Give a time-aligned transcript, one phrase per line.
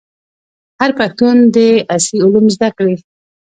[0.79, 2.95] هر پښتون دي عصري علوم زده کړي.